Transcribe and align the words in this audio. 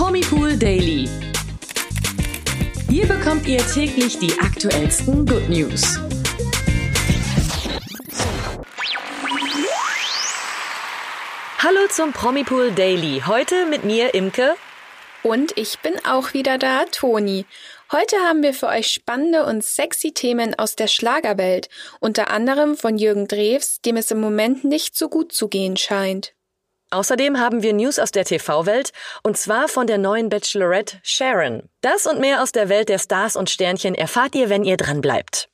Promipool 0.00 0.56
Daily. 0.56 1.06
Hier 2.88 3.06
bekommt 3.06 3.46
ihr 3.46 3.58
täglich 3.58 4.18
die 4.18 4.32
aktuellsten 4.40 5.26
Good 5.26 5.50
News. 5.50 5.98
Hallo 11.58 11.80
zum 11.90 12.14
Promipool 12.14 12.72
Daily. 12.72 13.24
Heute 13.26 13.66
mit 13.66 13.84
mir 13.84 14.14
Imke. 14.14 14.54
Und 15.22 15.52
ich 15.58 15.80
bin 15.80 15.92
auch 16.06 16.32
wieder 16.32 16.56
da, 16.56 16.86
Toni. 16.86 17.44
Heute 17.92 18.16
haben 18.20 18.42
wir 18.42 18.54
für 18.54 18.68
euch 18.68 18.86
spannende 18.90 19.44
und 19.44 19.62
sexy 19.62 20.12
Themen 20.12 20.58
aus 20.58 20.76
der 20.76 20.86
Schlagerwelt, 20.86 21.68
unter 22.00 22.30
anderem 22.30 22.74
von 22.74 22.96
Jürgen 22.96 23.28
Drews, 23.28 23.82
dem 23.82 23.98
es 23.98 24.10
im 24.10 24.20
Moment 24.22 24.64
nicht 24.64 24.96
so 24.96 25.10
gut 25.10 25.32
zu 25.32 25.48
gehen 25.48 25.76
scheint. 25.76 26.32
Außerdem 26.92 27.38
haben 27.38 27.62
wir 27.62 27.72
News 27.72 28.00
aus 28.00 28.10
der 28.10 28.24
TV-Welt 28.24 28.92
und 29.22 29.36
zwar 29.36 29.68
von 29.68 29.86
der 29.86 29.98
neuen 29.98 30.28
Bachelorette 30.28 30.98
Sharon. 31.04 31.62
Das 31.82 32.06
und 32.06 32.18
mehr 32.18 32.42
aus 32.42 32.50
der 32.50 32.68
Welt 32.68 32.88
der 32.88 32.98
Stars 32.98 33.36
und 33.36 33.48
Sternchen 33.48 33.94
erfahrt 33.94 34.34
ihr, 34.34 34.50
wenn 34.50 34.64
ihr 34.64 34.76
dran 34.76 35.00
bleibt. 35.00 35.48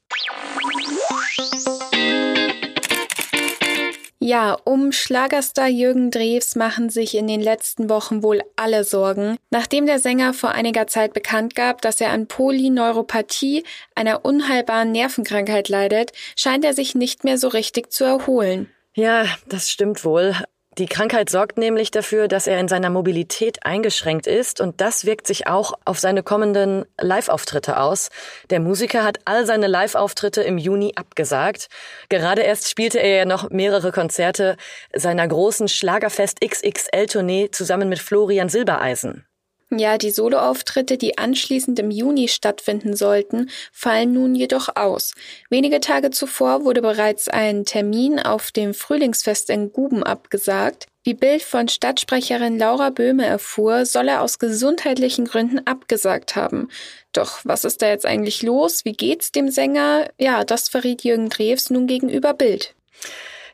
Ja, 4.19 4.57
um 4.65 4.93
Schlagerstar 4.93 5.69
Jürgen 5.69 6.11
Drews 6.11 6.57
machen 6.57 6.89
sich 6.89 7.15
in 7.15 7.29
den 7.29 7.43
letzten 7.43 7.91
Wochen 7.91 8.23
wohl 8.23 8.41
alle 8.57 8.83
Sorgen, 8.83 9.37
nachdem 9.51 9.85
der 9.85 9.99
Sänger 9.99 10.33
vor 10.33 10.53
einiger 10.53 10.87
Zeit 10.87 11.13
bekannt 11.13 11.55
gab, 11.55 11.83
dass 11.83 12.01
er 12.01 12.11
an 12.11 12.27
Polyneuropathie, 12.27 13.63
einer 13.95 14.25
unheilbaren 14.25 14.91
Nervenkrankheit 14.91 15.69
leidet, 15.69 16.13
scheint 16.35 16.65
er 16.65 16.73
sich 16.73 16.95
nicht 16.95 17.25
mehr 17.25 17.37
so 17.37 17.49
richtig 17.49 17.93
zu 17.93 18.05
erholen. 18.05 18.71
Ja, 18.95 19.27
das 19.49 19.71
stimmt 19.71 20.03
wohl. 20.05 20.35
Die 20.79 20.87
Krankheit 20.87 21.31
sorgt 21.31 21.57
nämlich 21.57 21.91
dafür, 21.91 22.29
dass 22.29 22.47
er 22.47 22.61
in 22.61 22.69
seiner 22.69 22.91
Mobilität 22.91 23.65
eingeschränkt 23.65 24.27
ist 24.27 24.61
und 24.61 24.83
das 24.83 25.07
wirkt 25.07 25.27
sich 25.27 25.47
auch 25.47 25.73
auf 25.87 25.99
seine 25.99 26.23
kommenden 26.23 26.85
Live-Auftritte 27.01 27.81
aus. 27.81 28.11
Der 28.51 28.61
Musiker 28.61 29.03
hat 29.03 29.21
all 29.25 29.47
seine 29.47 29.69
Live-Auftritte 29.69 30.43
im 30.43 30.59
Juni 30.59 30.93
abgesagt. 30.95 31.69
Gerade 32.11 32.43
erst 32.43 32.69
spielte 32.69 32.99
er 32.99 33.17
ja 33.17 33.25
noch 33.25 33.49
mehrere 33.49 33.91
Konzerte 33.91 34.59
seiner 34.95 35.27
großen 35.27 35.69
Schlagerfest 35.69 36.43
XXL-Tournee 36.43 37.49
zusammen 37.53 37.89
mit 37.89 37.99
Florian 37.99 38.51
Silbereisen. 38.51 39.25
Ja, 39.71 39.99
die 39.99 40.11
Soloauftritte, 40.11 40.97
die 40.97 41.19
anschließend 41.19 41.79
im 41.81 41.91
Juni 41.91 42.29
stattfinden 42.29 42.95
sollten, 42.95 43.51
fallen 43.73 44.13
nun 44.13 44.37
jedoch 44.37 44.77
aus. 44.77 45.13
Wenige 45.51 45.81
Tage 45.81 46.11
zuvor 46.11 46.65
wurde 46.65 46.83
bereits 46.83 47.27
ein 47.29 47.65
Termin 47.65 48.21
auf 48.21 48.53
dem 48.53 48.75
Frühlingsfest 48.75 49.51
in 49.51 49.73
Guben 49.73 50.05
abgesagt. 50.05 50.87
Wie 51.03 51.15
Bild 51.15 51.43
von 51.43 51.67
Stadtsprecherin 51.67 52.59
Laura 52.59 52.91
Böhme 52.91 53.27
erfuhr, 53.27 53.87
soll 53.87 54.09
er 54.09 54.23
aus 54.23 54.39
gesundheitlichen 54.39 55.25
Gründen 55.25 55.61
abgesagt 55.67 56.37
haben. 56.37 56.69
Doch 57.13 57.41
was 57.43 57.65
ist 57.65 57.83
da 57.83 57.89
jetzt 57.89 58.07
eigentlich 58.07 58.43
los? 58.43 58.85
Wie 58.85 58.93
geht's 58.93 59.33
dem 59.33 59.51
Sänger? 59.51 60.09
Ja, 60.19 60.45
das 60.45 60.69
verriet 60.69 61.03
Jürgen 61.03 61.29
Drews 61.29 61.71
nun 61.71 61.89
gegenüber 61.89 62.35
Bild. 62.35 62.75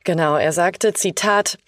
Genau, 0.05 0.36
er 0.36 0.52
sagte, 0.52 0.94
Zitat, 0.94 1.58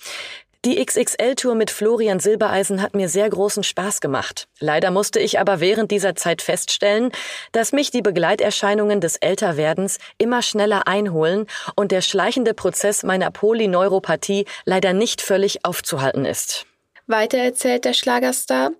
die 0.64 0.82
XXL-Tour 0.84 1.54
mit 1.54 1.70
Florian 1.70 2.20
Silbereisen 2.20 2.80
hat 2.80 2.94
mir 2.94 3.08
sehr 3.08 3.28
großen 3.28 3.62
Spaß 3.62 4.00
gemacht. 4.00 4.48
Leider 4.60 4.90
musste 4.90 5.20
ich 5.20 5.38
aber 5.38 5.60
während 5.60 5.90
dieser 5.90 6.14
Zeit 6.14 6.40
feststellen, 6.40 7.10
dass 7.52 7.72
mich 7.72 7.90
die 7.90 8.00
Begleiterscheinungen 8.02 9.00
des 9.00 9.16
Älterwerdens 9.16 9.98
immer 10.16 10.40
schneller 10.42 10.88
einholen 10.88 11.46
und 11.76 11.92
der 11.92 12.00
schleichende 12.00 12.54
Prozess 12.54 13.02
meiner 13.02 13.30
Polyneuropathie 13.30 14.46
leider 14.64 14.92
nicht 14.92 15.20
völlig 15.20 15.64
aufzuhalten 15.64 16.24
ist. 16.24 16.66
Weiter 17.06 17.38
erzählt 17.38 17.84
der 17.84 17.92
Schlagerstar, 17.92 18.70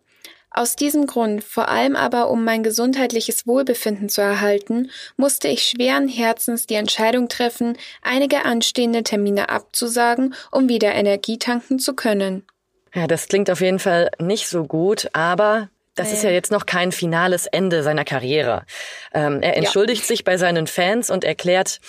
aus 0.55 0.77
diesem 0.77 1.07
Grund, 1.07 1.43
vor 1.43 1.69
allem 1.69 1.97
aber 1.97 2.31
um 2.31 2.45
mein 2.45 2.63
gesundheitliches 2.63 3.47
Wohlbefinden 3.47 4.09
zu 4.09 4.21
erhalten, 4.21 4.91
musste 5.17 5.48
ich 5.48 5.65
schweren 5.65 6.09
Herzens 6.09 6.67
die 6.67 6.77
Entscheidung 6.77 7.29
treffen, 7.29 7.77
einige 8.03 8.45
anstehende 8.45 9.03
Termine 9.03 9.48
abzusagen, 9.48 10.35
um 10.51 10.69
wieder 10.69 10.95
Energie 10.95 11.39
tanken 11.39 11.79
zu 11.79 11.95
können. 11.95 12.47
Ja, 12.95 13.09
das 13.09 13.27
klingt 13.27 13.51
auf 13.51 13.61
jeden 13.61 13.81
Fall 13.81 14.11
nicht 14.20 14.48
so 14.48 14.64
gut, 14.64 15.09
aber 15.13 15.69
das 15.97 16.13
ist 16.13 16.25
ja 16.25 16.31
jetzt 16.31 16.51
noch 16.51 16.67
kein 16.67 16.93
finales 16.93 17.47
Ende 17.47 17.83
seiner 17.83 18.05
Karriere. 18.05 18.64
Ähm, 19.13 19.43
er 19.43 19.57
entschuldigt 19.57 20.03
ja. 20.03 20.07
sich 20.09 20.25
bei 20.25 20.37
seinen 20.37 20.67
Fans 20.67 21.11
und 21.11 21.25
erklärt, 21.25 21.81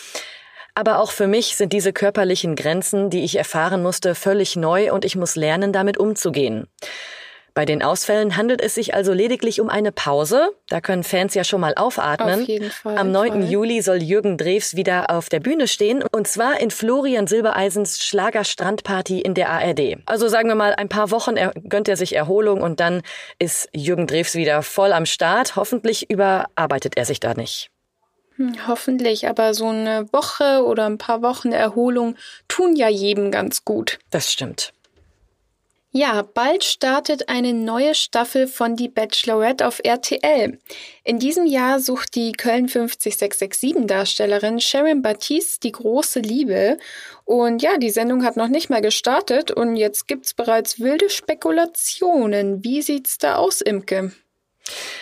aber 0.76 1.00
auch 1.00 1.12
für 1.12 1.28
mich 1.28 1.56
sind 1.56 1.72
diese 1.74 1.94
körperlichen 1.94 2.56
Grenzen, 2.56 3.10
die 3.10 3.24
ich 3.24 3.38
erfahren 3.38 3.82
musste, 3.82 4.14
völlig 4.14 4.56
neu 4.56 4.92
und 4.92 5.06
ich 5.06 5.16
muss 5.16 5.36
lernen, 5.36 5.72
damit 5.72 5.98
umzugehen. 5.98 6.68
Bei 7.56 7.64
den 7.64 7.82
Ausfällen 7.82 8.36
handelt 8.36 8.62
es 8.62 8.76
sich 8.76 8.96
also 8.96 9.14
lediglich 9.14 9.62
um 9.62 9.70
eine 9.70 9.94
Pause. 9.94 10.50
Da 10.68 10.82
können 10.82 11.06
Fans 11.06 11.34
ja 11.36 11.46
schon 11.46 11.62
mal 11.62 11.74
aufatmen. 11.74 12.42
Auf 12.42 12.48
jeden 12.50 12.70
Fall, 12.70 12.98
Am 12.98 13.14
9. 13.14 13.32
Voll. 13.32 13.44
Juli 13.46 13.82
soll 13.82 14.04
Jürgen 14.04 14.38
Drews 14.38 14.76
wieder 14.76 15.10
auf 15.10 15.30
der 15.30 15.40
Bühne 15.40 15.70
stehen 15.70 16.04
und 16.12 16.28
zwar 16.28 16.60
in 16.60 16.70
Florian 16.70 17.28
Silbereisens 17.28 18.04
Schlagerstrandparty 18.04 19.22
in 19.22 19.36
der 19.36 19.50
ARD. 19.52 20.00
Also 20.06 20.28
sagen 20.28 20.50
wir 20.50 20.56
mal, 20.56 20.76
ein 20.76 20.90
paar 20.90 21.12
Wochen 21.12 21.36
gönnt 21.70 21.88
er 21.88 21.96
sich 21.96 22.14
Erholung 22.14 22.62
und 22.62 22.82
dann 22.82 23.04
ist 23.40 23.70
Jürgen 23.74 24.06
Drews 24.06 24.36
wieder 24.36 24.62
voll 24.62 24.92
am 24.92 25.06
Start. 25.06 25.56
Hoffentlich 25.56 26.10
überarbeitet 26.10 26.98
er 26.98 27.06
sich 27.06 27.22
da 27.22 27.36
nicht. 27.36 27.72
Hm, 28.36 28.68
hoffentlich, 28.68 29.30
aber 29.30 29.54
so 29.54 29.68
eine 29.68 30.12
Woche 30.12 30.66
oder 30.66 30.88
ein 30.88 30.98
paar 30.98 31.22
Wochen 31.22 31.54
Erholung 31.54 32.18
tun 32.50 32.76
ja 32.76 32.90
jedem 32.90 33.32
ganz 33.32 33.64
gut. 33.64 33.98
Das 34.12 34.30
stimmt. 34.30 34.74
Ja, 35.98 36.24
bald 36.24 36.66
startet 36.66 37.30
eine 37.30 37.54
neue 37.54 37.96
Staffel 37.96 38.48
von 38.48 38.76
Die 38.76 38.90
Bachelorette 38.90 39.66
auf 39.66 39.80
RTL. 39.82 40.60
In 41.06 41.20
diesem 41.20 41.46
Jahr 41.46 41.80
sucht 41.80 42.16
die 42.16 42.34
Köln 42.34 42.68
50667 42.68 43.88
Darstellerin 43.88 44.60
Sharon 44.60 45.02
Baptiste 45.02 45.62
die 45.62 45.72
große 45.72 46.20
Liebe. 46.20 46.80
Und 47.24 47.62
ja, 47.62 47.78
die 47.78 47.92
Sendung 47.92 48.26
hat 48.26 48.36
noch 48.36 48.50
nicht 48.50 48.70
mal 48.70 48.82
gestartet 48.82 49.52
und 49.52 49.78
jetzt 49.78 50.10
gibt's 50.10 50.34
bereits 50.34 50.82
wilde 50.82 51.10
Spekulationen. 51.10 52.62
Wie 52.62 52.82
sieht's 52.82 53.18
da 53.18 53.38
aus, 53.38 53.62
Imke? 53.62 54.12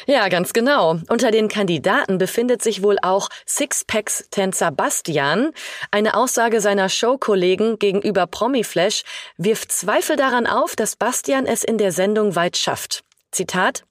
Ja, 0.06 0.28
ganz 0.28 0.52
genau. 0.54 1.00
Unter 1.10 1.32
den 1.32 1.48
Kandidaten 1.48 2.18
befindet 2.18 2.62
sich 2.62 2.84
wohl 2.84 2.98
auch 3.02 3.30
Sixpacks-Tänzer 3.48 4.72
Bastian. 4.72 5.52
Eine 5.92 6.16
Aussage 6.16 6.60
seiner 6.60 6.90
Showkollegen 6.90 7.80
gegenüber 7.80 8.28
Promiflash 8.28 9.04
wirft 9.38 9.72
Zweifel 9.72 10.18
daran 10.18 10.48
auf, 10.48 10.76
dass 10.76 10.98
Bastian 10.98 11.46
es 11.46 11.64
in 11.64 11.78
der 11.78 11.92
Sendung 11.92 12.36
weit 12.36 12.58
schafft. 12.58 13.04
Zitat 13.32 13.84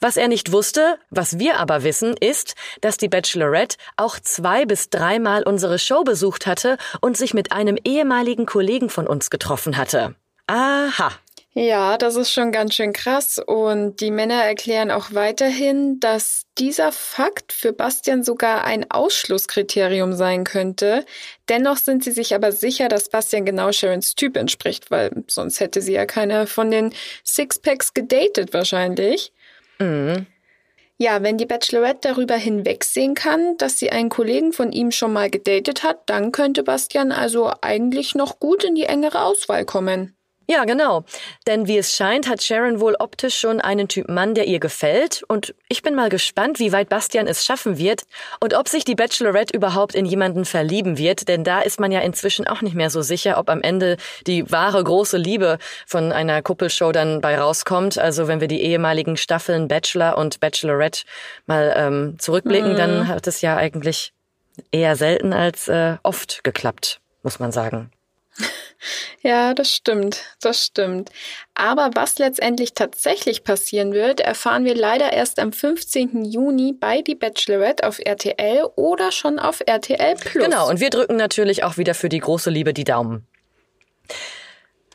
was 0.00 0.18
er 0.18 0.28
nicht 0.28 0.52
wusste, 0.52 0.98
was 1.08 1.38
wir 1.38 1.58
aber 1.58 1.82
wissen, 1.82 2.14
ist, 2.14 2.56
dass 2.82 2.98
die 2.98 3.08
Bachelorette 3.08 3.78
auch 3.96 4.18
zwei 4.20 4.66
bis 4.66 4.90
dreimal 4.90 5.44
unsere 5.44 5.78
Show 5.78 6.04
besucht 6.04 6.46
hatte 6.46 6.76
und 7.00 7.16
sich 7.16 7.32
mit 7.32 7.52
einem 7.52 7.78
ehemaligen 7.84 8.44
Kollegen 8.44 8.90
von 8.90 9.06
uns 9.06 9.30
getroffen 9.30 9.78
hatte. 9.78 10.14
Aha. 10.46 11.12
Ja, 11.56 11.98
das 11.98 12.16
ist 12.16 12.32
schon 12.32 12.50
ganz 12.50 12.74
schön 12.74 12.92
krass. 12.92 13.38
Und 13.38 14.00
die 14.00 14.10
Männer 14.10 14.42
erklären 14.42 14.90
auch 14.90 15.12
weiterhin, 15.12 16.00
dass 16.00 16.46
dieser 16.58 16.90
Fakt 16.90 17.52
für 17.52 17.72
Bastian 17.72 18.24
sogar 18.24 18.64
ein 18.64 18.90
Ausschlusskriterium 18.90 20.14
sein 20.14 20.42
könnte. 20.42 21.06
Dennoch 21.48 21.76
sind 21.76 22.02
sie 22.02 22.10
sich 22.10 22.34
aber 22.34 22.50
sicher, 22.50 22.88
dass 22.88 23.08
Bastian 23.08 23.44
genau 23.44 23.70
Sharons 23.70 24.16
Typ 24.16 24.36
entspricht, 24.36 24.90
weil 24.90 25.12
sonst 25.28 25.60
hätte 25.60 25.80
sie 25.80 25.92
ja 25.92 26.06
keiner 26.06 26.48
von 26.48 26.72
den 26.72 26.92
Sixpacks 27.24 27.94
gedatet 27.94 28.52
wahrscheinlich. 28.52 29.32
Mhm. 29.78 30.26
Ja, 30.98 31.22
wenn 31.22 31.38
die 31.38 31.46
Bachelorette 31.46 32.08
darüber 32.08 32.34
hinwegsehen 32.34 33.14
kann, 33.14 33.56
dass 33.58 33.78
sie 33.78 33.90
einen 33.90 34.08
Kollegen 34.08 34.52
von 34.52 34.72
ihm 34.72 34.90
schon 34.90 35.12
mal 35.12 35.30
gedatet 35.30 35.84
hat, 35.84 36.02
dann 36.06 36.32
könnte 36.32 36.64
Bastian 36.64 37.12
also 37.12 37.52
eigentlich 37.60 38.16
noch 38.16 38.40
gut 38.40 38.64
in 38.64 38.74
die 38.74 38.84
engere 38.84 39.22
Auswahl 39.22 39.64
kommen. 39.64 40.16
Ja, 40.46 40.64
genau. 40.64 41.04
Denn 41.46 41.66
wie 41.66 41.78
es 41.78 41.92
scheint, 41.92 42.28
hat 42.28 42.42
Sharon 42.42 42.78
wohl 42.78 42.96
optisch 42.98 43.38
schon 43.38 43.60
einen 43.60 43.88
Typ 43.88 44.08
Mann, 44.08 44.34
der 44.34 44.46
ihr 44.46 44.60
gefällt. 44.60 45.22
Und 45.26 45.54
ich 45.68 45.82
bin 45.82 45.94
mal 45.94 46.10
gespannt, 46.10 46.58
wie 46.58 46.72
weit 46.72 46.90
Bastian 46.90 47.26
es 47.26 47.44
schaffen 47.44 47.78
wird 47.78 48.02
und 48.40 48.52
ob 48.54 48.68
sich 48.68 48.84
die 48.84 48.94
Bachelorette 48.94 49.56
überhaupt 49.56 49.94
in 49.94 50.04
jemanden 50.04 50.44
verlieben 50.44 50.98
wird. 50.98 51.28
Denn 51.28 51.44
da 51.44 51.60
ist 51.60 51.80
man 51.80 51.92
ja 51.92 52.00
inzwischen 52.00 52.46
auch 52.46 52.60
nicht 52.60 52.74
mehr 52.74 52.90
so 52.90 53.00
sicher, 53.00 53.38
ob 53.38 53.48
am 53.48 53.62
Ende 53.62 53.96
die 54.26 54.50
wahre 54.50 54.84
große 54.84 55.16
Liebe 55.16 55.58
von 55.86 56.12
einer 56.12 56.42
Kuppelshow 56.42 56.92
dann 56.92 57.22
bei 57.22 57.38
rauskommt. 57.38 57.98
Also 57.98 58.28
wenn 58.28 58.40
wir 58.40 58.48
die 58.48 58.60
ehemaligen 58.60 59.16
Staffeln 59.16 59.66
Bachelor 59.68 60.18
und 60.18 60.40
Bachelorette 60.40 61.04
mal 61.46 61.72
ähm, 61.74 62.16
zurückblicken, 62.18 62.72
mhm. 62.72 62.76
dann 62.76 63.08
hat 63.08 63.26
es 63.26 63.40
ja 63.40 63.56
eigentlich 63.56 64.12
eher 64.72 64.96
selten 64.96 65.32
als 65.32 65.68
äh, 65.68 65.96
oft 66.02 66.44
geklappt, 66.44 67.00
muss 67.22 67.38
man 67.38 67.50
sagen. 67.50 67.90
Ja, 69.22 69.54
das 69.54 69.70
stimmt, 69.70 70.22
das 70.40 70.64
stimmt. 70.64 71.10
Aber 71.54 71.90
was 71.94 72.18
letztendlich 72.18 72.74
tatsächlich 72.74 73.44
passieren 73.44 73.92
wird, 73.92 74.20
erfahren 74.20 74.64
wir 74.64 74.74
leider 74.74 75.12
erst 75.12 75.38
am 75.38 75.52
15. 75.52 76.24
Juni 76.24 76.72
bei 76.72 77.02
Die 77.02 77.14
Bachelorette 77.14 77.86
auf 77.86 77.98
RTL 77.98 78.64
oder 78.76 79.12
schon 79.12 79.38
auf 79.38 79.62
RTL 79.64 80.14
Plus. 80.16 80.44
Genau, 80.44 80.68
und 80.68 80.80
wir 80.80 80.90
drücken 80.90 81.16
natürlich 81.16 81.64
auch 81.64 81.76
wieder 81.76 81.94
für 81.94 82.08
die 82.08 82.20
große 82.20 82.50
Liebe 82.50 82.74
die 82.74 82.84
Daumen. 82.84 83.26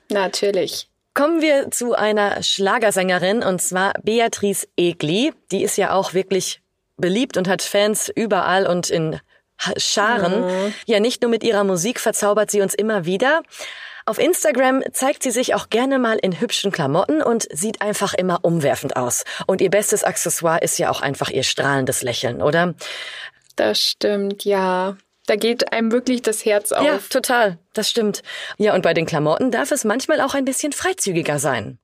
Natürlich. 0.09 0.89
Kommen 1.13 1.41
wir 1.41 1.71
zu 1.71 1.93
einer 1.93 2.43
Schlagersängerin 2.43 3.43
und 3.43 3.61
zwar 3.61 3.93
Beatrice 4.03 4.67
Egli. 4.77 5.33
Die 5.51 5.63
ist 5.63 5.77
ja 5.77 5.93
auch 5.93 6.13
wirklich 6.13 6.61
beliebt 6.97 7.37
und 7.37 7.47
hat 7.47 7.61
Fans 7.61 8.11
überall 8.13 8.67
und 8.67 8.89
in 8.89 9.19
Scharen. 9.77 10.41
Mhm. 10.45 10.73
Ja, 10.85 10.99
nicht 10.99 11.21
nur 11.21 11.31
mit 11.31 11.43
ihrer 11.43 11.63
Musik 11.63 11.99
verzaubert 11.99 12.51
sie 12.51 12.61
uns 12.61 12.73
immer 12.73 13.05
wieder. 13.05 13.41
Auf 14.05 14.17
Instagram 14.17 14.81
zeigt 14.91 15.21
sie 15.21 15.29
sich 15.29 15.53
auch 15.53 15.69
gerne 15.69 15.99
mal 15.99 16.17
in 16.17 16.39
hübschen 16.39 16.71
Klamotten 16.71 17.21
und 17.21 17.47
sieht 17.51 17.81
einfach 17.81 18.15
immer 18.15 18.39
umwerfend 18.41 18.95
aus. 18.95 19.23
Und 19.45 19.61
ihr 19.61 19.69
bestes 19.69 20.03
Accessoire 20.03 20.61
ist 20.63 20.79
ja 20.79 20.89
auch 20.89 21.01
einfach 21.01 21.29
ihr 21.29 21.43
strahlendes 21.43 22.01
Lächeln, 22.01 22.41
oder? 22.41 22.73
Das 23.55 23.79
stimmt, 23.79 24.45
ja. 24.45 24.97
Da 25.27 25.35
geht 25.35 25.71
einem 25.73 25.91
wirklich 25.91 26.23
das 26.23 26.43
Herz 26.43 26.71
auf. 26.71 26.83
Ja, 26.83 26.97
total. 27.09 27.59
Das 27.73 27.87
stimmt. 27.87 28.23
Ja, 28.57 28.73
und 28.73 28.81
bei 28.81 28.95
den 28.95 29.05
Klamotten 29.05 29.51
darf 29.51 29.71
es 29.71 29.83
manchmal 29.83 30.21
auch 30.21 30.33
ein 30.33 30.45
bisschen 30.45 30.71
freizügiger 30.71 31.37
sein. 31.37 31.77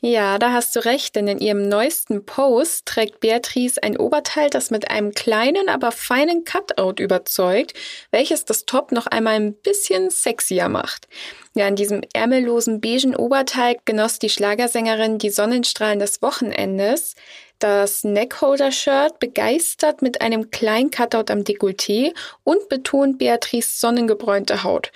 Ja, 0.00 0.38
da 0.38 0.52
hast 0.52 0.76
du 0.76 0.84
recht, 0.84 1.16
denn 1.16 1.26
in 1.26 1.40
ihrem 1.40 1.68
neuesten 1.68 2.24
Post 2.24 2.86
trägt 2.86 3.18
Beatrice 3.18 3.82
ein 3.82 3.96
Oberteil, 3.96 4.48
das 4.48 4.70
mit 4.70 4.92
einem 4.92 5.12
kleinen, 5.12 5.68
aber 5.68 5.90
feinen 5.90 6.44
Cutout 6.44 7.02
überzeugt, 7.02 7.74
welches 8.12 8.44
das 8.44 8.64
Top 8.64 8.92
noch 8.92 9.08
einmal 9.08 9.34
ein 9.34 9.54
bisschen 9.54 10.10
sexier 10.10 10.68
macht. 10.68 11.08
Ja, 11.56 11.66
in 11.66 11.74
diesem 11.74 12.02
ärmellosen 12.12 12.80
beigen 12.80 13.16
Oberteil 13.16 13.76
genoss 13.86 14.20
die 14.20 14.28
Schlagersängerin 14.28 15.18
die 15.18 15.30
Sonnenstrahlen 15.30 15.98
des 15.98 16.22
Wochenendes. 16.22 17.16
Das 17.58 18.04
Neckholder-Shirt 18.04 19.18
begeistert 19.18 20.00
mit 20.00 20.20
einem 20.20 20.52
kleinen 20.52 20.92
Cutout 20.92 21.32
am 21.32 21.40
Dekolleté 21.40 22.14
und 22.44 22.68
betont 22.68 23.18
Beatrice 23.18 23.80
sonnengebräunte 23.80 24.62
Haut. 24.62 24.92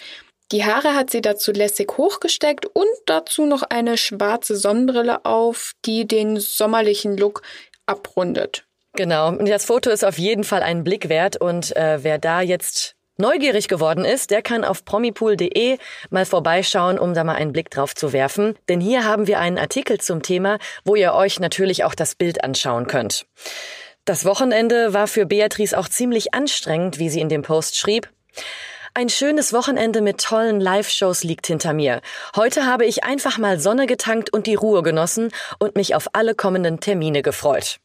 Die 0.53 0.65
Haare 0.65 0.95
hat 0.95 1.11
sie 1.11 1.23
dazu 1.23 1.51
lässig 1.51 1.97
hochgesteckt 1.97 2.67
und 2.67 2.87
dazu 3.07 3.47
noch 3.47 3.63
eine 3.63 3.97
schwarze 3.97 4.55
Sonnenbrille 4.55 5.25
auf, 5.25 5.73
die 5.87 6.07
den 6.07 6.39
sommerlichen 6.39 7.17
Look 7.17 7.41
abrundet. 7.87 8.65
Genau, 8.93 9.33
das 9.33 9.65
Foto 9.65 9.89
ist 9.89 10.05
auf 10.05 10.19
jeden 10.19 10.45
Fall 10.45 10.63
einen 10.63 10.85
Blick 10.85 11.09
wert 11.09 11.39
und 11.39 11.75
äh, 11.75 12.05
wer 12.05 12.19
da 12.19 12.43
jetzt 12.43 12.95
neugierig 13.17 13.69
geworden 13.69 14.05
ist, 14.05 14.31
der 14.31 14.43
kann 14.43 14.65
auf 14.65 14.85
promipool.de 14.85 15.79
mal 16.11 16.27
vorbeischauen, 16.27 16.99
um 16.99 17.15
da 17.15 17.25
mal 17.25 17.37
einen 17.37 17.53
Blick 17.53 17.71
drauf 17.71 17.95
zu 17.95 18.13
werfen. 18.13 18.55
Denn 18.69 18.81
hier 18.81 19.05
haben 19.05 19.27
wir 19.27 19.39
einen 19.39 19.57
Artikel 19.57 19.99
zum 19.99 20.23
Thema, 20.23 20.59
wo 20.85 20.95
ihr 20.95 21.15
euch 21.15 21.41
natürlich 21.41 21.85
auch 21.85 21.95
das 21.95 22.15
Bild 22.15 22.45
anschauen 22.45 22.87
könnt. 22.87 23.25
Das 24.05 24.27
Wochenende 24.27 24.93
war 24.93 25.07
für 25.07 25.25
Beatrice 25.25 25.79
auch 25.79 25.89
ziemlich 25.89 26.35
anstrengend, 26.35 26.99
wie 26.99 27.09
sie 27.09 27.21
in 27.21 27.31
dem 27.31 27.43
Post 27.43 27.79
schrieb. 27.79 28.11
Ein 28.95 29.09
schönes 29.09 29.55
Wochenende 29.55 30.03
mit 30.03 30.21
tollen 30.21 30.61
Live-Shows 30.61 31.25
liegt 31.25 31.47
hinter 31.47 31.73
mir. 31.73 32.03
Heute 32.37 32.67
habe 32.67 32.85
ich 32.85 33.05
einfach 33.05 33.39
mal 33.39 33.59
Sonne 33.59 33.87
getankt 33.87 34.31
und 34.31 34.47
die 34.47 34.55
Ruhe 34.55 34.83
genossen 34.83 35.31
und 35.59 35.77
mich 35.77 35.95
auf 35.95 36.11
alle 36.13 36.35
kommenden 36.35 36.79
Termine 36.79 37.23
gefreut. 37.23 37.79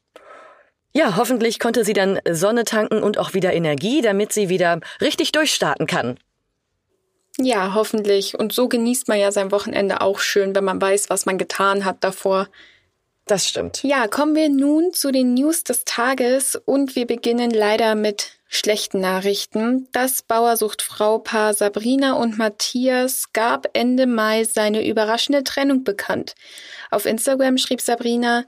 Ja, 0.93 1.15
hoffentlich 1.15 1.59
konnte 1.59 1.85
sie 1.85 1.93
dann 1.93 2.19
Sonne 2.29 2.65
tanken 2.65 3.03
und 3.03 3.17
auch 3.19 3.33
wieder 3.33 3.53
Energie, 3.53 4.01
damit 4.01 4.33
sie 4.33 4.49
wieder 4.49 4.81
richtig 4.99 5.31
durchstarten 5.31 5.87
kann. 5.87 6.19
Ja, 7.37 7.73
hoffentlich. 7.73 8.37
Und 8.37 8.51
so 8.51 8.67
genießt 8.67 9.07
man 9.07 9.17
ja 9.17 9.31
sein 9.31 9.51
Wochenende 9.51 10.01
auch 10.01 10.19
schön, 10.19 10.53
wenn 10.55 10.65
man 10.65 10.81
weiß, 10.81 11.09
was 11.09 11.25
man 11.25 11.37
getan 11.37 11.85
hat 11.85 12.03
davor. 12.03 12.49
Das 13.27 13.45
stimmt. 13.45 13.83
Ja, 13.83 14.07
kommen 14.07 14.35
wir 14.35 14.47
nun 14.47 14.93
zu 14.93 15.11
den 15.11 15.33
News 15.33 15.65
des 15.65 15.83
Tages 15.83 16.55
und 16.55 16.95
wir 16.95 17.05
beginnen 17.05 17.51
leider 17.51 17.93
mit 17.95 18.31
schlechten 18.47 19.01
Nachrichten. 19.01 19.89
Das 19.91 20.21
Bauersucht-Frau-Paar 20.21 21.53
Sabrina 21.53 22.13
und 22.13 22.37
Matthias 22.37 23.33
gab 23.33 23.67
Ende 23.73 24.07
Mai 24.07 24.45
seine 24.45 24.87
überraschende 24.87 25.43
Trennung 25.43 25.83
bekannt. 25.83 26.35
Auf 26.89 27.05
Instagram 27.05 27.57
schrieb 27.57 27.81
Sabrina, 27.81 28.45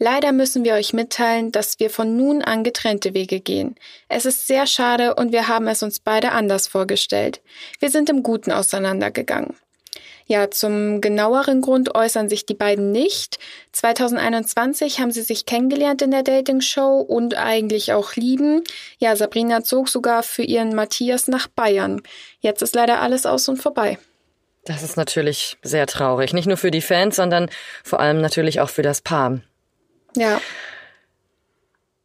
Leider 0.00 0.30
müssen 0.30 0.62
wir 0.62 0.74
euch 0.74 0.92
mitteilen, 0.92 1.50
dass 1.50 1.80
wir 1.80 1.90
von 1.90 2.16
nun 2.16 2.40
an 2.42 2.62
getrennte 2.62 3.14
Wege 3.14 3.40
gehen. 3.40 3.74
Es 4.08 4.26
ist 4.26 4.46
sehr 4.46 4.66
schade 4.66 5.16
und 5.16 5.32
wir 5.32 5.48
haben 5.48 5.66
es 5.66 5.82
uns 5.82 5.98
beide 5.98 6.30
anders 6.30 6.68
vorgestellt. 6.68 7.40
Wir 7.80 7.90
sind 7.90 8.08
im 8.08 8.22
Guten 8.22 8.52
auseinandergegangen. 8.52 9.56
Ja, 10.28 10.50
zum 10.50 11.00
genaueren 11.00 11.62
Grund 11.62 11.94
äußern 11.94 12.28
sich 12.28 12.44
die 12.44 12.54
beiden 12.54 12.92
nicht. 12.92 13.38
2021 13.72 15.00
haben 15.00 15.10
sie 15.10 15.22
sich 15.22 15.46
kennengelernt 15.46 16.02
in 16.02 16.10
der 16.10 16.22
Dating-Show 16.22 16.98
und 16.98 17.34
eigentlich 17.34 17.94
auch 17.94 18.14
lieben. 18.14 18.62
Ja, 18.98 19.16
Sabrina 19.16 19.64
zog 19.64 19.88
sogar 19.88 20.22
für 20.22 20.42
ihren 20.42 20.74
Matthias 20.74 21.28
nach 21.28 21.48
Bayern. 21.48 22.02
Jetzt 22.40 22.60
ist 22.60 22.74
leider 22.74 23.00
alles 23.00 23.24
aus 23.24 23.48
und 23.48 23.56
vorbei. 23.56 23.98
Das 24.66 24.82
ist 24.82 24.98
natürlich 24.98 25.56
sehr 25.62 25.86
traurig. 25.86 26.34
Nicht 26.34 26.46
nur 26.46 26.58
für 26.58 26.70
die 26.70 26.82
Fans, 26.82 27.16
sondern 27.16 27.48
vor 27.82 28.00
allem 28.00 28.20
natürlich 28.20 28.60
auch 28.60 28.68
für 28.68 28.82
das 28.82 29.00
Paar. 29.00 29.40
Ja. 30.14 30.42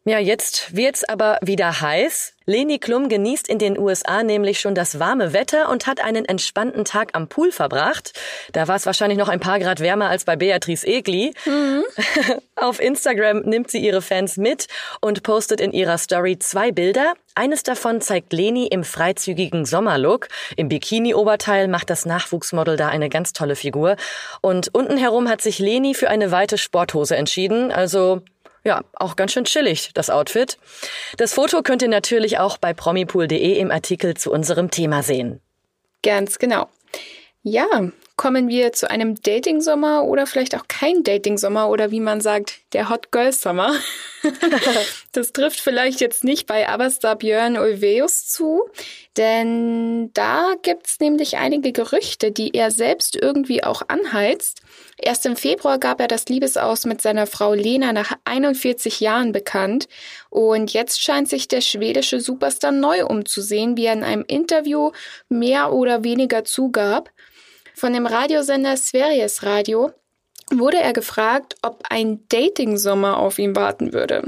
Ja, 0.06 0.20
jetzt 0.20 0.76
wird's 0.76 1.06
aber 1.06 1.38
wieder 1.42 1.80
heiß. 1.80 2.34
Leni 2.46 2.78
Klum 2.78 3.08
genießt 3.08 3.48
in 3.48 3.58
den 3.58 3.80
USA 3.80 4.22
nämlich 4.22 4.60
schon 4.60 4.76
das 4.76 5.00
warme 5.00 5.32
Wetter 5.32 5.70
und 5.70 5.88
hat 5.88 6.04
einen 6.04 6.26
entspannten 6.26 6.84
Tag 6.84 7.12
am 7.14 7.30
Pool 7.30 7.54
verbracht. 7.54 8.12
Da 8.52 8.68
war 8.68 8.76
es 8.76 8.86
wahrscheinlich 8.86 9.18
noch 9.18 9.30
ein 9.30 9.40
paar 9.40 9.60
Grad 9.60 9.80
wärmer 9.80 10.10
als 10.10 10.26
bei 10.26 10.36
Beatrice 10.36 10.86
Egli. 10.86 11.34
Mhm. 11.46 11.86
Auf 12.58 12.82
Instagram 12.82 13.44
nimmt 13.44 13.72
sie 13.72 13.80
ihre 13.80 14.02
Fans 14.02 14.36
mit 14.36 14.68
und 15.00 15.24
postet 15.24 15.62
in 15.62 15.72
ihrer 15.72 15.98
Story 15.98 16.38
zwei 16.38 16.74
Bilder. 16.74 17.14
Eines 17.34 17.64
davon 17.64 18.02
zeigt 18.02 18.34
Leni 18.34 18.68
im 18.68 18.84
freizügigen 18.84 19.66
Sommerlook. 19.66 20.28
Im 20.58 20.68
Bikini-Oberteil 20.68 21.70
macht 21.70 21.90
das 21.90 22.06
Nachwuchsmodel 22.06 22.76
da 22.76 22.90
eine 22.90 23.08
ganz 23.08 23.32
tolle 23.32 23.56
Figur. 23.56 23.96
Und 24.42 24.68
unten 24.74 24.98
herum 24.98 25.30
hat 25.30 25.42
sich 25.42 25.60
Leni 25.60 25.94
für 25.94 26.10
eine 26.10 26.32
weite 26.32 26.58
Sporthose 26.58 27.16
entschieden. 27.16 27.72
Also 27.72 28.22
ja, 28.64 28.82
auch 28.94 29.16
ganz 29.16 29.34
schön 29.34 29.46
chillig, 29.46 29.92
das 29.94 30.10
Outfit. 30.10 30.58
Das 31.18 31.34
Foto 31.34 31.62
könnt 31.64 31.82
ihr 31.82 31.90
natürlich 31.90 32.40
auch 32.40 32.58
bei 32.58 32.74
promipool.de 32.74 33.58
im 33.60 33.72
Artikel 33.72 34.16
zu 34.16 34.32
unserem 34.32 34.72
Thema 34.72 35.04
sehen. 35.04 35.42
Ganz 36.02 36.40
genau. 36.40 36.70
Ja, 37.42 37.92
kommen 38.24 38.48
wir 38.48 38.72
zu 38.72 38.90
einem 38.90 39.22
Dating-Sommer 39.22 40.06
oder 40.06 40.26
vielleicht 40.26 40.56
auch 40.56 40.70
kein 40.70 41.04
Dating-Sommer 41.04 41.68
oder 41.68 41.92
wie 41.92 42.00
man 42.00 42.22
sagt, 42.22 42.54
der 42.72 42.90
Hot 42.90 43.12
Girl 43.12 43.34
Sommer. 43.34 43.76
das 45.12 45.34
trifft 45.34 45.60
vielleicht 45.60 46.00
jetzt 46.00 46.24
nicht 46.24 46.48
bei 46.48 46.70
Avastar 46.70 47.18
Björn 47.18 47.58
Ulveus 47.58 48.26
zu, 48.26 48.62
denn 49.18 50.10
da 50.14 50.54
gibt's 50.62 51.02
nämlich 51.02 51.36
einige 51.36 51.74
Gerüchte, 51.74 52.32
die 52.32 52.54
er 52.54 52.72
selbst 52.72 53.18
irgendwie 53.18 53.62
auch 53.62 53.82
anheizt. 53.90 54.62
Erst 54.98 55.26
im 55.26 55.36
Februar 55.36 55.78
gab 55.78 56.00
er 56.00 56.08
das 56.08 56.30
Liebesaus 56.30 56.86
mit 56.86 57.02
seiner 57.02 57.28
Frau 57.28 57.54
Lena 57.54 57.92
nach 57.92 58.14
41 58.24 59.02
Jahren 59.02 59.34
bekannt 59.34 59.90
und 60.30 60.72
jetzt 60.72 61.02
scheint 61.02 61.28
sich 61.28 61.50
der 61.50 61.60
schwedische 61.60 62.22
Superstar 62.22 62.72
neu 62.72 63.06
umzusehen, 63.06 63.76
wie 63.76 63.88
er 63.88 63.94
in 63.94 64.04
einem 64.06 64.24
Interview 64.26 64.92
mehr 65.28 65.74
oder 65.74 66.06
weniger 66.06 66.46
zugab. 66.46 67.12
Von 67.76 67.94
dem 67.94 68.06
Radiosender 68.06 68.78
Sveriges 68.78 69.44
Radio 69.44 69.92
wurde 70.52 70.78
er 70.78 70.94
gefragt, 70.94 71.56
ob 71.62 71.84
ein 71.90 72.28
Dating-Sommer 72.30 73.18
auf 73.18 73.40
ihn 73.40 73.56
warten 73.56 73.94
würde. 73.94 74.24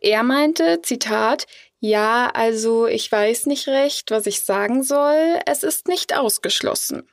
Er 0.00 0.22
meinte, 0.22 0.80
Zitat, 0.82 1.46
ja, 1.80 2.30
also 2.32 2.86
ich 2.86 3.10
weiß 3.10 3.46
nicht 3.46 3.68
recht, 3.68 4.10
was 4.10 4.26
ich 4.26 4.42
sagen 4.42 4.82
soll, 4.82 5.38
es 5.46 5.62
ist 5.62 5.88
nicht 5.88 6.16
ausgeschlossen. 6.16 7.08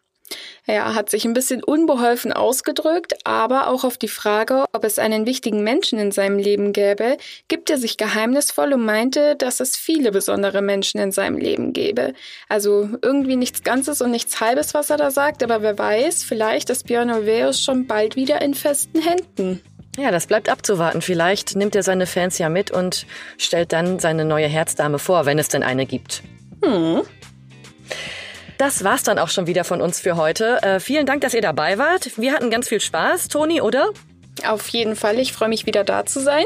Er 0.66 0.96
hat 0.96 1.12
sich 1.12 1.26
ein 1.26 1.34
bisschen 1.34 1.64
unbeholfen 1.64 2.34
ausgedrückt, 2.34 3.14
aber 3.24 3.68
auch 3.68 3.84
auf 3.84 3.98
die 3.98 4.08
Frage, 4.08 4.66
ob 4.74 4.84
es 4.84 4.98
einen 4.98 5.28
wichtigen 5.28 5.64
Menschen 5.64 6.00
in 6.00 6.12
seinem 6.12 6.40
Leben 6.40 6.74
gäbe, 6.74 7.18
gibt 7.48 7.70
er 7.70 7.78
sich 7.78 7.98
geheimnisvoll 7.98 8.74
und 8.74 8.84
meinte, 8.84 9.36
dass 9.36 9.60
es 9.60 9.78
viele 9.78 10.12
besondere 10.12 10.64
Menschen 10.64 11.00
in 11.00 11.12
seinem 11.12 11.38
Leben 11.38 11.74
gäbe. 11.74 12.14
Also 12.50 12.90
irgendwie 13.04 13.36
nichts 13.36 13.64
Ganzes 13.64 14.02
und 14.02 14.10
nichts 14.10 14.42
Halbes, 14.42 14.74
was 14.74 14.90
er 14.90 14.98
da 14.98 15.12
sagt, 15.12 15.44
aber 15.44 15.62
wer 15.62 15.78
weiß, 15.78 16.24
vielleicht 16.24 16.72
ist 16.72 16.88
Björn 16.88 17.12
Ulvaeus 17.12 17.62
schon 17.62 17.86
bald 17.86 18.16
wieder 18.16 18.42
in 18.42 18.56
festen 18.56 19.02
Händen. 19.02 19.62
Ja, 19.98 20.12
das 20.12 20.28
bleibt 20.28 20.50
abzuwarten. 20.50 21.02
Vielleicht 21.02 21.56
nimmt 21.56 21.76
er 21.76 21.84
seine 21.84 22.06
Fans 22.06 22.38
ja 22.38 22.50
mit 22.50 22.72
und 22.72 23.06
stellt 23.38 23.72
dann 23.72 24.00
seine 24.00 24.26
neue 24.26 24.48
Herzdame 24.48 25.00
vor, 25.00 25.26
wenn 25.26 25.40
es 25.40 25.48
denn 25.48 25.64
eine 25.64 25.86
gibt. 25.86 26.22
Hm. 26.64 27.04
Das 28.58 28.84
war's 28.84 29.04
dann 29.04 29.20
auch 29.20 29.30
schon 29.30 29.48
wieder 29.48 29.64
von 29.64 29.82
uns 29.82 30.00
für 30.00 30.16
heute. 30.16 30.62
Äh, 30.64 30.80
vielen 30.80 31.06
Dank, 31.06 31.22
dass 31.22 31.34
ihr 31.34 31.42
dabei 31.42 31.78
wart. 31.78 32.18
Wir 32.18 32.34
hatten 32.34 32.50
ganz 32.50 32.70
viel 32.70 32.80
Spaß, 32.80 33.28
Toni, 33.28 33.62
oder? 33.62 33.90
Auf 34.48 34.68
jeden 34.70 34.96
Fall. 34.96 35.20
Ich 35.20 35.34
freue 35.34 35.50
mich 35.50 35.66
wieder 35.66 35.84
da 35.84 36.06
zu 36.06 36.20
sein. 36.20 36.46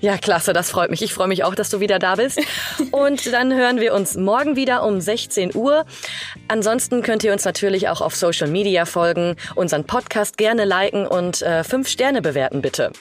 Ja, 0.00 0.18
klasse, 0.18 0.52
das 0.52 0.70
freut 0.70 0.90
mich. 0.90 1.02
Ich 1.02 1.12
freue 1.12 1.28
mich 1.28 1.44
auch, 1.44 1.54
dass 1.54 1.70
du 1.70 1.80
wieder 1.80 1.98
da 1.98 2.16
bist. 2.16 2.40
Und 2.90 3.32
dann 3.32 3.52
hören 3.52 3.80
wir 3.80 3.94
uns 3.94 4.16
morgen 4.16 4.56
wieder 4.56 4.84
um 4.84 5.00
16 5.00 5.54
Uhr. 5.54 5.84
Ansonsten 6.48 7.02
könnt 7.02 7.24
ihr 7.24 7.32
uns 7.32 7.44
natürlich 7.44 7.88
auch 7.88 8.00
auf 8.00 8.14
Social 8.14 8.48
Media 8.48 8.84
folgen, 8.84 9.36
unseren 9.54 9.84
Podcast 9.84 10.36
gerne 10.36 10.64
liken 10.64 11.06
und 11.06 11.42
äh, 11.42 11.64
fünf 11.64 11.88
Sterne 11.88 12.22
bewerten, 12.22 12.62
bitte. 12.62 12.92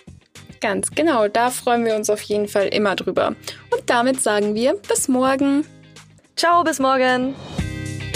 Ganz 0.62 0.92
genau, 0.92 1.28
da 1.28 1.50
freuen 1.50 1.86
wir 1.86 1.96
uns 1.96 2.10
auf 2.10 2.22
jeden 2.22 2.48
Fall 2.48 2.68
immer 2.68 2.96
drüber. 2.96 3.36
Und 3.70 3.84
damit 3.88 4.22
sagen 4.22 4.56
wir 4.56 4.76
bis 4.76 5.08
morgen. 5.08 5.66
Ciao, 6.36 6.64
bis 6.64 6.80
morgen. 6.80 7.36